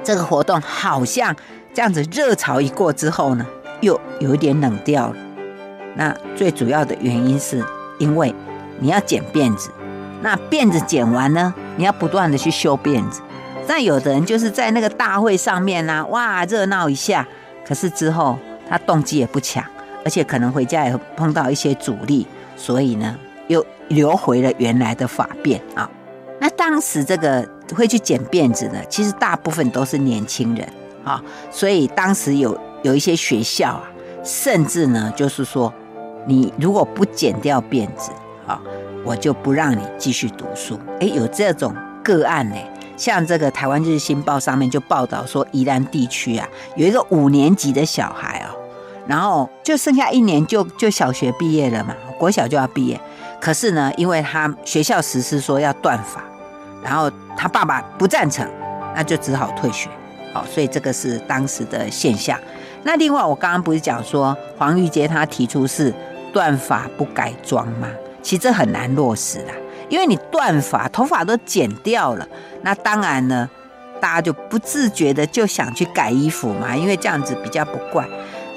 [0.04, 1.36] 这个活动好像
[1.74, 3.46] 这样子热潮一过之后呢，
[3.82, 5.16] 又有一点冷掉了。
[5.96, 7.62] 那最主要的原因是
[7.98, 8.34] 因为
[8.80, 9.70] 你要剪辫子，
[10.22, 13.22] 那辫子剪完呢，你要不断的去修辫子。
[13.70, 17.28] 那有的人就是在那个大会上面呢、哇，热闹一下，
[17.64, 18.36] 可是之后
[18.68, 19.64] 他动机也不强，
[20.04, 22.26] 而且可能回家也会碰到一些阻力，
[22.58, 23.16] 所以呢，
[23.48, 25.88] 又留回了原来的发辫啊。
[26.40, 30.68] 那当时这个会去剪辫子的，其实大部分都是年轻人
[31.04, 33.84] 啊，所以当时有有一些学校啊。
[34.22, 35.74] 甚至呢，就是说，
[36.26, 38.12] 你如果不剪掉辫子，
[38.46, 38.60] 啊，
[39.06, 40.78] 我就不让你继续读书。
[41.00, 42.56] 哎，有这种个案呢，
[43.00, 48.52] 像这个《台湾日新报》上面就报道说，宜兰地区啊，有一个五年级的小孩哦，
[49.08, 53.00] 然后就剩下一年就就小学毕业了嘛，国小就要毕业。
[53.40, 56.22] 可是呢，因为他学校实施说要断法，
[56.84, 58.46] 然后他爸爸不赞成，
[58.94, 59.90] 那就只好退学。
[60.34, 62.38] 好，所以这个是当时的现象。
[62.84, 65.94] 那另外，我刚刚不是讲说黄玉杰他提出是
[66.34, 67.88] 断法不改装吗？
[68.22, 69.54] 其实这很难落实的，
[69.90, 72.28] 因为你断发，头发都剪掉了，
[72.62, 73.50] 那当然呢，
[74.00, 78.08] 大家就不自觉的就想去改衣服嘛，因为这样子比较不怪。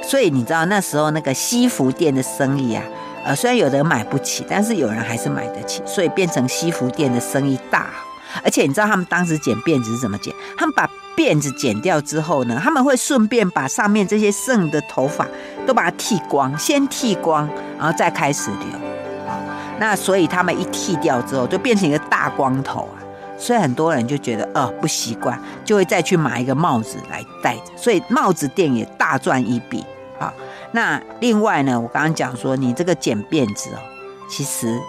[0.03, 2.83] 所以你知道那时候那个西服店的生意啊，
[3.25, 7.87] 呃，虽然有的人买不起，但是有人还是买得起，所以变成西服店的生意大。
[8.43, 10.35] 而且你知道他们当时剪辫子是怎么剪？
[10.57, 15.27] 他们把辫子剪掉之后呢，他们会顺便把上面这些剩的头发
[15.67, 18.92] 都把它剃光，先剃光，然后再开始留。
[19.83, 23.03] 那所以他们一剃掉之后，就变成一个大光头啊。
[23.37, 27.73] 所以很多人就觉得呃不习惯，就会再去买一个帽子来戴着。
[27.77, 29.85] 所以帽子店也大赚一笔
[30.21, 30.33] 啊。
[30.71, 33.79] 那另外呢，我刚刚讲说你这个剪辫子哦，
[34.31, 34.81] 其实。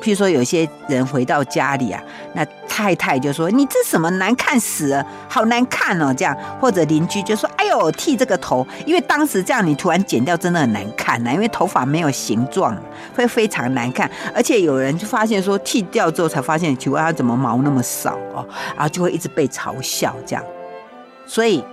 [0.00, 2.00] 譬如说，有些人回到家里啊，
[2.34, 12.76] 那太太就说：“你这什么难看死了，好难看哦。”这样，或者邻居就说：“哎呦，剃这个头，因为当时这样你突然剪掉，真的很难看呐，因为头发没有形状，
[13.16, 14.08] 会非常难看。
[14.34, 20.44] 而且有人就发现说，剃掉之后才发现，奇怪，他怎么毛那么少哦，然后就会一直被嘲笑这样。
[21.26, 21.64] 所以，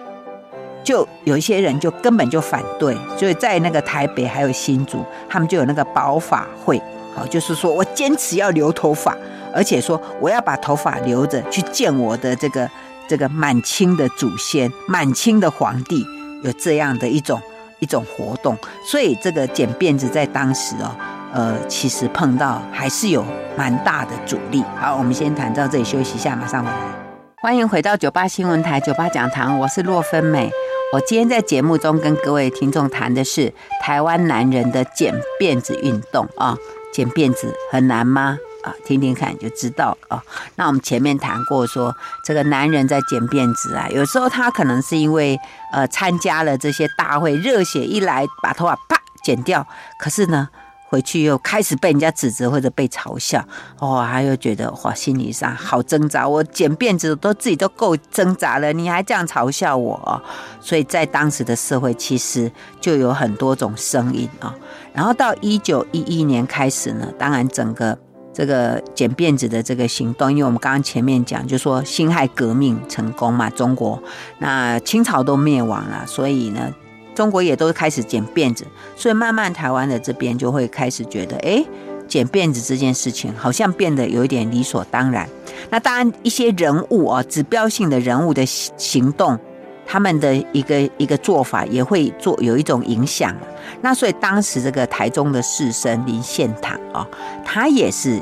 [0.83, 6.81] 就有一些人就根本就反对，所以在那个台北还有新竹，他们就有那个保法会。
[7.15, 9.15] 哦，就是说我坚持要留头发，
[9.53, 12.69] 而且说我要把头发留着去见我的这个
[13.07, 16.05] 这个满清的祖先、满清的皇帝，
[16.43, 17.41] 有这样的一种
[17.79, 18.57] 一种活动。
[18.85, 20.95] 所以这个剪辫子在当时哦，
[21.33, 23.23] 呃，其实碰到还是有
[23.55, 24.63] 蛮大的阻力。
[24.77, 26.77] 好，我们先谈到这里，休息一下，马上回来。
[27.41, 30.51] 欢迎回到九八新闻台九八讲堂，我是洛芬美。
[30.93, 36.57] 我今天在节目中跟各位听众谈的是台湾男人的剪辫子运动啊。
[36.95, 38.37] 剪辫子很难吗？
[38.63, 40.23] 啊，听听看就知道了啊。
[40.55, 45.37] 那我们前面谈过说，这个男人在剪辫子啊，有时候他可能是因为
[45.73, 49.67] 呃参加了这些大会，热血一来把头发啪剪掉，
[49.99, 50.47] 可是呢。
[50.95, 53.45] 回去又开始被人家指责或者被嘲笑，
[53.79, 56.25] 哦，他又觉得哇，心理上好挣扎。
[56.25, 60.21] 我剪辫子都自己都够挣扎了，你还这样嘲笑我，哦，
[60.61, 64.55] 所以在当时的社会，其实就有很多种声音啊，
[64.93, 67.97] 然后到一九一一年开始呢，当然整个
[68.33, 74.01] 这个剪辫子的这个行动，因为我们刚刚前面讲，就说辛亥革命成功嘛，中国
[74.39, 76.73] 那清朝都灭亡了，所以呢。
[77.15, 81.65] 中国也都开始剪辫子，所以慢慢台湾的这边就会开始觉得，哎，
[82.07, 85.27] 剪辫子这件事情好像变得有一点理所当然。
[85.69, 89.39] 那当然，一些人物啊，指标性的人物的行动，
[89.87, 93.33] 他们的一个一个做法也会做有一种影响。
[93.81, 97.07] 那所以当时这个台中的士绅林献堂啊，
[97.43, 98.21] 他也是。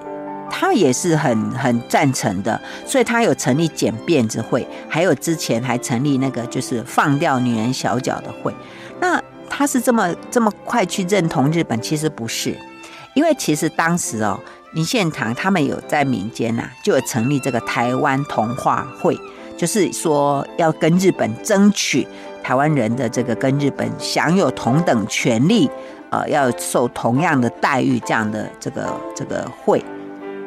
[0.56, 8.54] 他也是很很赞成的，所以他有成立剪辫子会，还有之前还成立那个就是放掉女人小脚的会。
[9.04, 11.80] 那他是这么这么快去认同日本？
[11.82, 12.58] 其实不是，
[13.14, 14.40] 因为其实当时哦，
[14.72, 19.20] 林献堂他们有在民间呐、啊，就有成立这个台湾同化会，
[19.58, 22.08] 就是说要跟日本争取
[22.42, 25.70] 台湾人的这个跟日本享有同等权利，
[26.10, 29.84] 呃，要受同样的待遇这样的这个这个会。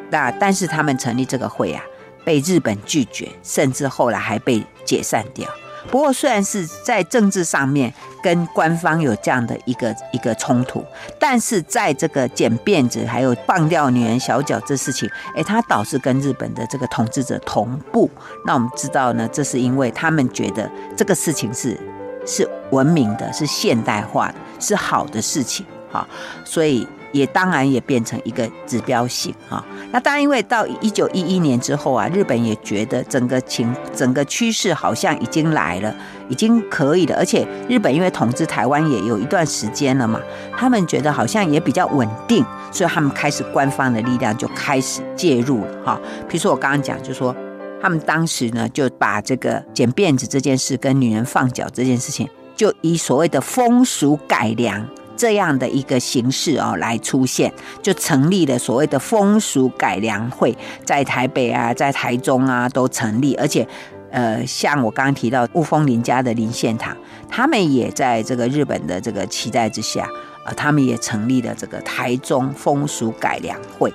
[0.09, 1.83] 那但是他们成立这个会啊，
[2.25, 5.47] 被日本拒绝，甚至后来还被解散掉。
[5.89, 10.85] 不过虽然是在政治上面跟官方有这样的一个一个冲突，
[11.19, 18.09] 但是在这个剪辫子还有放掉女人小脚这事情，哎，他倒是跟日本的这个统治者同步。
[18.45, 21.79] 那我们知道呢，这是因为他们觉得这个事情是
[22.25, 26.07] 是文明的，是现代化的，是好的事情，哈，
[26.43, 26.87] 所以。
[27.17, 35.95] 也当然也变成一个指标性哈，那当然因为到一九一一年之后啊，日本也觉得整个情整个趋势好像已经来了，
[36.29, 40.21] 已经可以了，而且日本因为统治台湾也有一段时间了嘛，
[40.55, 45.99] 他们觉得好像也比较稳定，所以他们开始官方的力量就开始介入了哈。
[46.27, 47.35] 比如说我刚刚讲，就说
[47.81, 54.87] 他们当时呢就把这个剪辫子这件事跟女人放脚这件事情，就以所谓的风俗改良。
[55.17, 57.51] 这样的一个形式哦，来出现，
[57.81, 60.55] 就成立了所谓的风俗改良会，
[60.85, 63.67] 在台北啊，在台中啊都成立，而且，
[64.11, 66.95] 呃，像我刚刚提到雾峰林家的林献堂，
[67.27, 70.07] 他们也在这个日本的这个期待之下，
[70.45, 73.91] 呃，他们也成立了这个台中风俗改良会。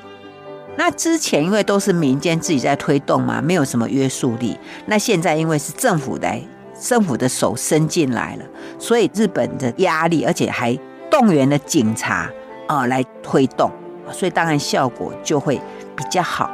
[0.77, 4.59] 那之前因为都是民间自己在推动嘛，没有什么约束力。
[4.87, 6.35] 那现在因为是政府的
[6.81, 8.45] 政府的手伸进来了，
[8.79, 10.79] 所以日本的压力，而且还。
[11.13, 12.29] 动员了警察
[12.67, 13.71] 啊来推动，
[14.11, 15.61] 所以当然效果就会
[15.95, 16.51] 比较好。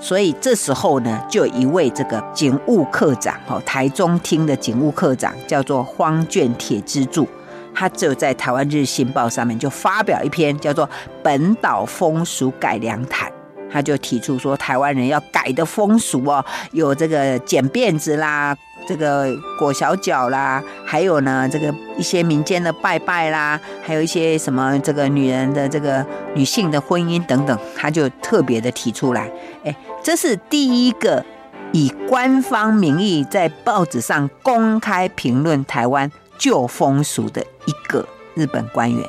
[0.00, 7.28] 所以这时候呢，就有一位这个警务科长哦，台中厅的警务科长叫做荒卷铁之助，
[7.72, 10.84] 他就在台湾日新报上面就发表一篇叫做
[11.22, 13.30] 《本岛风俗改良谈》，
[13.72, 18.56] 他就提出说，台湾人要改的风俗哦，有这个剪辫子啦。
[18.86, 26.04] 这个裹小脚啦，还有呢，这个一些民间的拜拜啦，还有一些什么这个女人的这个
[26.34, 29.30] 女性的婚姻等等，他就特别的提出来。
[29.64, 31.24] 哎，这是第一个
[31.72, 39.08] 以官方名义在报纸上公开评论台湾旧风俗的一个日本官员，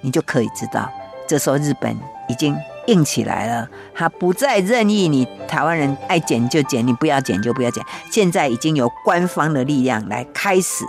[0.00, 0.90] 你就可以知道，
[1.26, 1.96] 这时候日本
[2.28, 2.56] 已经。
[2.86, 7.84] 硬起来了，他不再任意你台湾人爱剪就剪，你不要剪就不要剪。
[8.10, 10.84] 现在已经由官方的力量来开始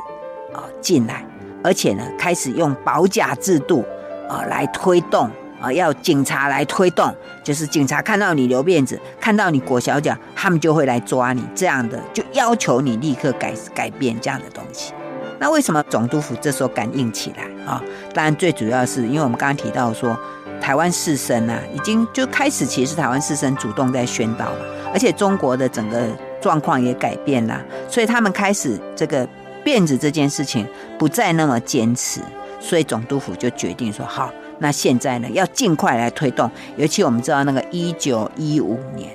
[0.53, 1.25] 啊进来，
[1.63, 3.85] 而且呢开始用保甲制度
[4.29, 5.29] 啊来推动
[5.61, 7.13] 啊，要警察来推动，
[7.43, 14.93] 就是警察看到你留辫子，看到你裹小脚，他们就会来抓你，这样的就要求你立刻改改变这样的东西。
[15.37, 17.83] 那为什么总督府这时候敢硬起来啊？
[18.13, 20.17] 当然最主要是因为我们刚刚提到说。
[20.61, 26.07] 台湾士绅啊，已经就开始，其实台湾士绅主动在宣导了，而且中国的整个
[26.39, 27.59] 状况也改变了，
[27.89, 29.27] 所以他们开始这个
[29.65, 30.65] 辫子这件事情
[30.97, 32.21] 不再那么坚持，
[32.59, 39.09] 所以总督府就决定说，好，那现在呢要尽快来推动，尤其我们知道那个一九一五年，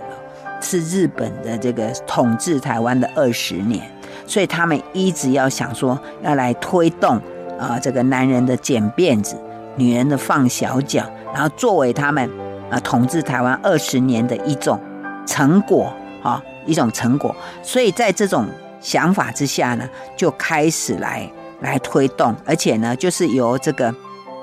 [0.61, 3.89] 是日本的这个统治台湾的二十年，
[4.27, 7.17] 所以他们一直要想说要来推动
[7.59, 9.37] 啊、呃，这个男人的剪辫子，
[9.77, 11.05] 女人的放小脚。
[11.33, 12.31] 然后作为他们
[12.71, 14.81] 啊统治台湾二十年的一种
[15.27, 18.47] 成果啊，一种成果，所以在这种
[18.81, 23.95] 想法之下呢，就开始来来推动，而且呢，就是由这个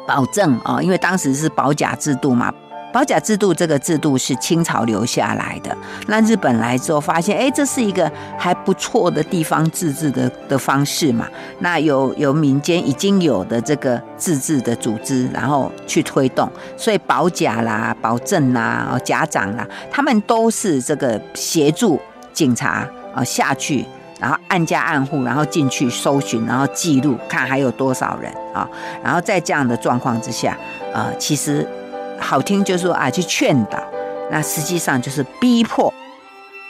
[0.08, 2.54] 保证啊，因为当时是保甲制度嘛。
[2.94, 5.76] 保甲制度这个制度是清朝留下来的。
[6.08, 11.28] 那日本来之后发现，哎，这是一个还不错的地方自治的的方式嘛。
[11.60, 22.00] 那有有民间已经有的这个自治的组织，然后去推动，所以保甲啦、保证啦、甲长啦，他们都是这个协助
[22.32, 23.84] 警察啊下去，
[24.20, 28.70] 然后按家按户，然后进去搜寻，然后记录看还有多少人啊。
[29.04, 30.56] 然后在这样的状况之下，
[30.94, 31.68] 啊，其实。
[32.24, 33.78] 好听就是说啊，去劝导，
[34.32, 35.94] 那实际上就是逼迫，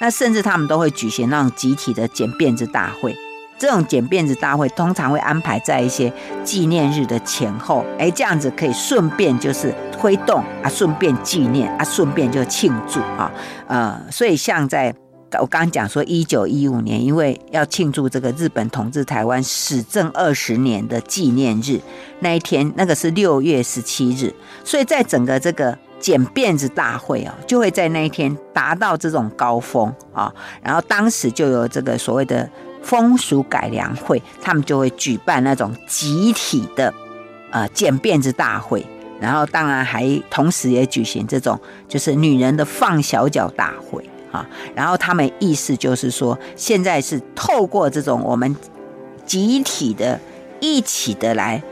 [0.01, 3.15] 那甚至他们都会举行那种集体的剪辫子大会。
[3.57, 6.11] 这种剪辫子大会通常会安排在一些
[6.43, 13.31] 纪念日的前后，哎，这样子可以顺便就是推动啊，顺便纪念啊，顺便就庆祝啊，
[13.67, 14.93] 呃，所以像在。
[15.41, 21.79] 我刚刚讲说，一九一五年，因为要庆祝这个日本统治台湾始政二十年的纪念日，
[22.19, 30.33] 那一天那个是六月十七日，所以在整个这个剪辫子大会啊，就会在那一天达到这种高峰啊。
[30.61, 32.49] 然后当时就有这个所谓的
[32.81, 36.93] 风俗改良会，他们就会举办那种集体的
[37.51, 38.85] 呃剪辫子大会，
[39.19, 44.07] 然后当然还同时也举行这种就是女人的放小脚大会。
[44.33, 48.53] 啊，然后他们意思就是说，现在是透过这种我们
[49.25, 50.19] 集体的、
[50.59, 51.63] 一起的来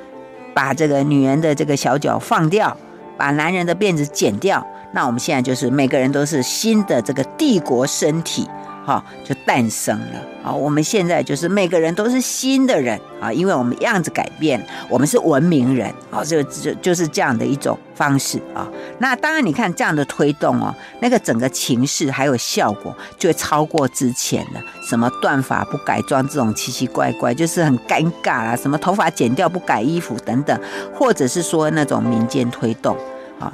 [0.53, 2.77] 把这个女人的这个小脚放掉，
[3.17, 4.65] 把男人的辫子剪掉。
[4.93, 8.47] 那我们现在就是每个人都是新的这个帝国身体
[8.85, 10.51] 哈，就诞生了啊！
[10.51, 18.67] 我们现在就是每个人都是新的人啊，因为我们样子改变，我们是文明人啊，就就就是这样的一种方式啊。
[18.97, 24.61] 那当然，你看这样的推动哦，那个整个情势还有效果就会超过之前了。
[24.89, 28.55] 什么断发不改装这种奇奇怪怪，就是很尴尬啦。
[28.55, 30.59] 什么头发剪掉不改衣服等等，
[30.93, 32.97] 或者是说那种民间推动。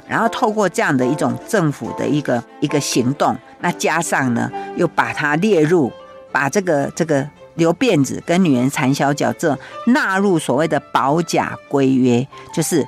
[0.08, 5.92] 然后透过这样的一种政府的一个一个行动，那加上呢，又把它列入，
[6.32, 12.86] 把这个这个留辫子跟女人缠小脚这纳入所谓的保甲规约，就是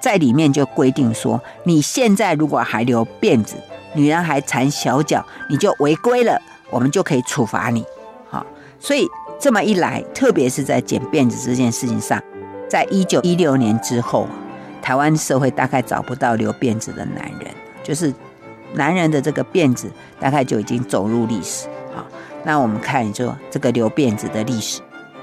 [0.00, 3.56] 在里面就规定说，你现在如果还留辫子，
[3.94, 6.40] 女人还缠小脚，你就违规了，
[6.70, 7.84] 我们就可以处罚你。
[8.28, 8.44] 好，
[8.80, 9.06] 所以
[9.38, 12.22] 这么一来，特别是在剪辫子这件事情上，
[12.68, 14.26] 在一九一六年之后。
[14.82, 17.48] 台湾社会大概找不到留辫子的男人，
[17.82, 18.12] 就是
[18.74, 21.68] 男人的这个辫子大概就已经走入历史。
[21.94, 22.04] 好，
[22.44, 24.80] 那我们看说这个留辫子的历史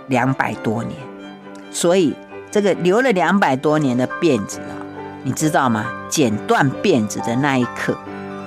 [0.07, 0.97] 两百多年，
[1.71, 2.15] 所以
[2.49, 4.73] 这个留了两百多年的辫子啊，
[5.23, 5.85] 你知道吗？
[6.09, 7.95] 剪断辫子的那一刻，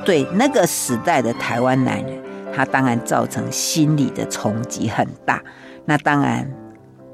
[0.04, 5.40] 对那个时代的台湾男人，他当然造成心理的冲击很大。
[5.84, 6.50] 那当然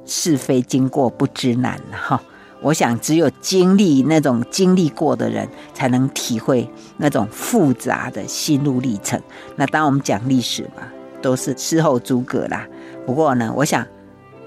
[0.07, 2.22] 是非经过不知难了哈。
[2.61, 9.20] 我想，只有经历那种经历过的人，才能体会那种复杂的心路历程。
[9.54, 10.82] 那当我们讲历史嘛，
[11.22, 12.66] 都是事后诸葛啦。
[13.06, 13.86] 不过呢，我想，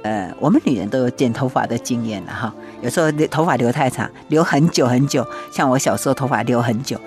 [0.04, 2.54] 呃，我们女人都有剪头发的经验了哈。
[2.82, 7.00] 有时候留头发留太长，留很久很久，像我小时候头发留很久，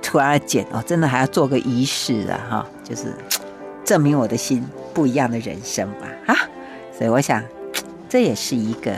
[0.00, 3.12] 突然剪哦，真的还要做个仪式啊哈，就是
[3.84, 6.36] 证明我的心不一样的人生吧啊。
[6.96, 7.42] 所以我想，
[8.08, 8.96] 这也是一个。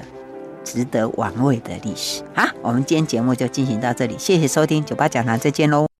[0.66, 2.22] 值得玩味的历史。
[2.34, 5.86] 好，我们今天节目就进行到这里，谢谢收听九八讲堂，再见喽。